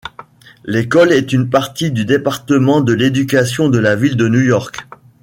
[0.63, 4.77] L'école est une partie du Département de l'Éducation de la Ville de New York.